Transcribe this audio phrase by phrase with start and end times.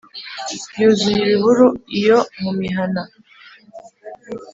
[0.79, 1.65] Yuzuye ibihuru
[1.99, 3.01] iyo mu mihana.